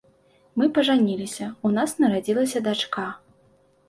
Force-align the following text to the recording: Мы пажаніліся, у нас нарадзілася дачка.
Мы 0.59 0.69
пажаніліся, 0.77 1.49
у 1.69 1.71
нас 1.75 1.93
нарадзілася 2.05 2.63
дачка. 2.69 3.05